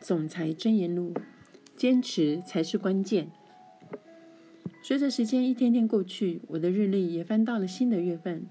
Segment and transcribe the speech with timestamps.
[0.00, 1.12] 总裁箴言录：
[1.76, 3.30] 坚持才是关键。
[4.82, 8.46] 随着时间一天天过去，我的日历也翻到了新的月份，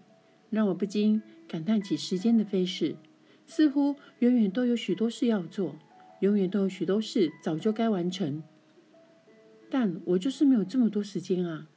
[0.52, 2.96] 让我不禁感叹起时间的飞逝。
[3.48, 5.76] 似乎永远都有许多事要做，
[6.20, 8.44] 永远都有许多事早就该完成，
[9.72, 11.68] 但我就是没有这么多时间啊！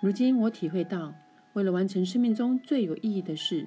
[0.00, 1.12] 如今我体会到，
[1.54, 3.66] 为了完成生命中最有意义的事，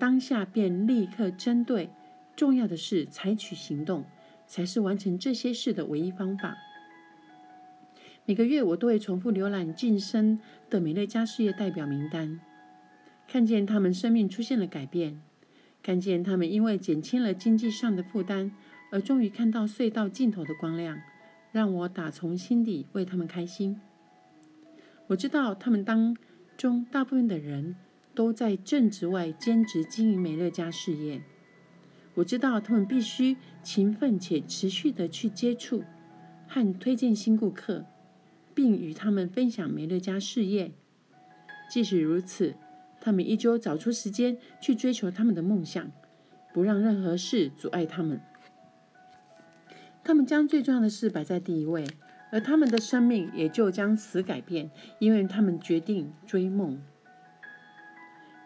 [0.00, 1.90] 当下便立刻针对
[2.34, 4.04] 重要的事采取行动，
[4.52, 6.58] 才是完成这些事的唯一方法。
[8.26, 12.38] 每个月我都会重复浏览晋升的美乐家事业代表名单，
[13.26, 15.22] 看见他们生命出现了改变。
[15.82, 18.52] 看见他们因为减轻了经济上的负担，
[18.90, 21.00] 而终于看到隧道尽头的光亮，
[21.50, 23.80] 让我打从心底为他们开心。
[25.06, 26.14] 我知道他们当
[26.58, 27.76] 中大部分的人
[28.14, 31.22] 都在正职外兼职经营美乐家事业。
[32.14, 35.82] 我知道他们必须勤奋且持续的去接触
[36.46, 37.84] 和推荐新顾客，
[38.54, 40.72] 并与他们分享美乐家事业。
[41.70, 42.54] 即使如此。
[43.04, 45.90] 他们依旧找出时间去追求他们的梦想，
[46.54, 48.20] 不让任何事阻碍他们。
[50.04, 51.84] 他们将最重要的事摆在第一位，
[52.30, 56.80] 而他们的生命也就将此改变，因为他们决定追梦。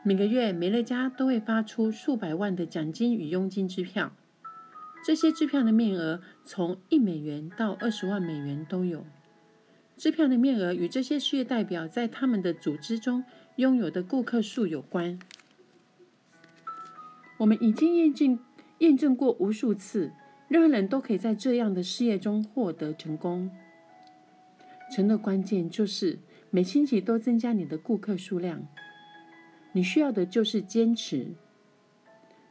[0.06, 4.12] 每个月，美乐家都会发出数百万的奖金与佣金支票，
[5.04, 9.04] 这些支票的面额从一美元到二十万美元都有。
[9.96, 13.24] 支票的面额与这些事业代表在他们的组织中。
[13.56, 15.18] 拥有的顾客数有关。
[17.38, 18.38] 我们已经验证
[18.78, 20.12] 验证过无数次，
[20.46, 23.50] 任何人都可以在这样的事业中获得成功。
[24.94, 26.20] 成的关键就是
[26.50, 28.68] 每星期都增加你的顾客数量。
[29.76, 31.26] 你需要的就是坚持。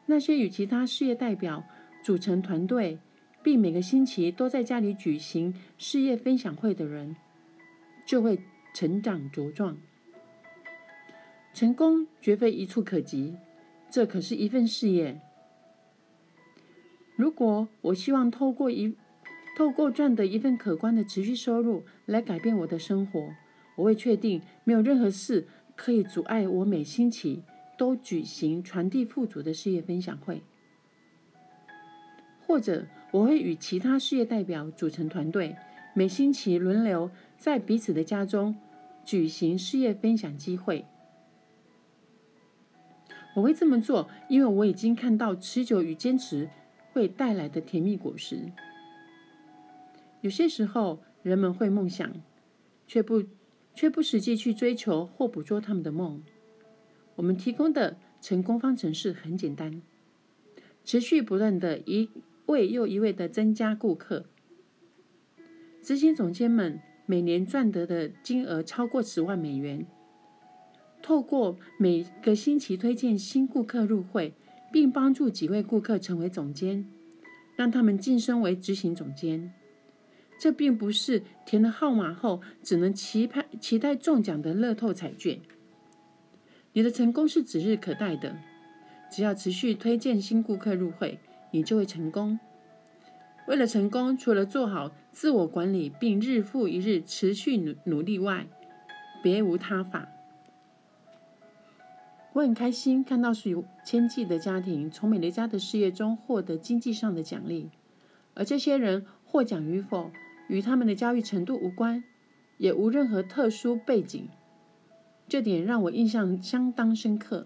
[0.06, 1.64] 那些与其他事业代表
[2.04, 3.00] 组成团队，
[3.42, 7.16] 并每个星期都在家里举行事业分享会的人，
[8.06, 8.40] 就会
[8.76, 9.76] 成长茁壮。
[11.52, 13.36] 成功绝非一触可及，
[13.90, 15.20] 这可是一份事业。
[17.16, 18.96] 如果我希望透过一
[19.58, 23.34] 透过赚得一份可观的持续收入来改变我的生活，
[23.78, 27.44] 我会确定没有任何事可以阻碍我每星期
[27.78, 30.42] 都举行传递富足的事业分享会，
[32.46, 35.56] 或者我会与其他事业代表组成团队，
[35.94, 38.56] 每星期轮流在彼此的家中
[39.04, 40.86] 举行事业分享机会。
[43.36, 46.50] 我会这么做，因为我已经看到持久与坚持
[46.94, 48.52] 会带来的甜蜜果实。
[50.22, 52.10] 有些时候，人们会梦想，
[52.88, 53.24] 却不
[53.76, 56.24] 却不实际去追求或捕捉他们的梦。
[57.16, 59.82] 我们提供的成功方程式很简单：
[60.84, 62.10] 持续不断的一
[62.48, 64.26] 位又一位的增加顾客。
[65.82, 69.86] 执行总监们每年赚得的金额超过十万美元。
[71.02, 74.34] 透过每个星期推荐新顾客入会，
[74.72, 76.90] 并帮助几位顾客成为总监，
[77.56, 79.54] 让他们晋升为执行总监。
[80.38, 85.40] 这并不是填了号码后只能期盼期待中奖的乐透彩券。
[86.74, 88.38] 你的成功是指日可待的。
[89.10, 91.20] 只要持续推荐新顾客入会，
[91.52, 92.38] 你就会成功。
[93.48, 98.48] 为了成功，除了做好自我管理并日复一日持续努努力外，
[99.24, 100.10] 别无他法。
[102.34, 107.70] 我很开心看到属于千计的家庭从美乐家的事业中获得经济上的奖励，
[108.34, 110.12] 而这些人获奖与否
[110.48, 112.06] 与他们的教育程度无关，
[112.58, 114.30] 也无任何特殊背景。
[115.28, 117.46] 这点让我印象相当深刻。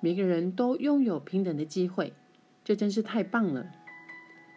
[0.00, 2.14] 每个人都拥有平等的机会，
[2.64, 3.70] 这真是太棒了。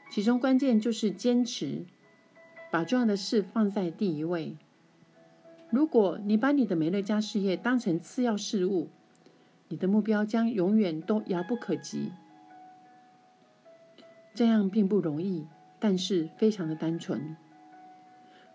[0.10, 1.86] 其中关键就是坚持，
[2.72, 4.58] 把重要的事放在第一位。
[5.70, 8.90] 如果你把你的美乐家事业当成次要事务，
[9.68, 12.12] 你的目标将永远都遥不可及。
[14.34, 15.46] 这样并不容易，
[15.84, 17.36] 但是非常的单纯。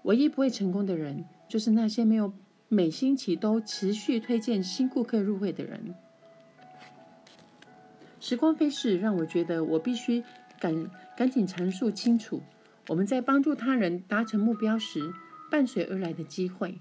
[0.05, 2.33] 唯一不会成功的人，就是那些没有
[2.69, 5.95] 每星期都持续推荐新顾客入会的人。
[8.19, 10.25] 时光飞逝，让我觉得我必须
[10.59, 12.41] 赶赶紧阐述清楚
[12.89, 15.13] 我们在帮助他人达成目标时
[15.51, 16.79] 伴随而来的机会。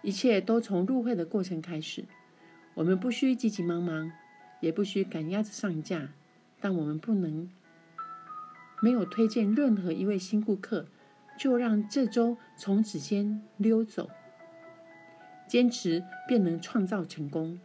[0.00, 2.06] 一切都从入会的过程开始。
[2.72, 4.10] 我们不需急急忙忙，
[4.60, 6.08] 也不需赶鸭子上架，
[6.62, 7.50] 但我们不能
[8.80, 10.86] 没有推荐任何一位新顾客，
[11.38, 14.10] 就让这周从指尖溜走。
[15.46, 17.58] 坚持便能创造成功。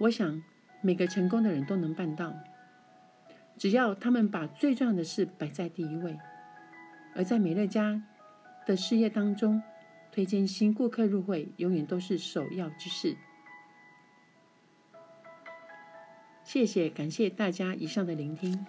[0.00, 0.42] 我想
[0.80, 2.34] 每个成功的人都能办到。
[3.56, 6.16] 只要他们把最重要的事摆在第一位。
[7.14, 8.02] 而在美乐家
[8.64, 9.60] 的事业当中，
[10.12, 13.16] 推荐新顾客入会永远都是首要之事。
[16.44, 18.64] 谢谢，感谢大家以上的聆听。